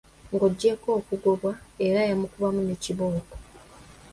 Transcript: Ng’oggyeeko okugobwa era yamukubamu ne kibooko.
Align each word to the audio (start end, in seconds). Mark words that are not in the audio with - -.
Ng’oggyeeko 0.31 0.89
okugobwa 0.99 1.51
era 1.87 1.99
yamukubamu 2.09 2.61
ne 2.63 2.75
kibooko. 2.83 3.35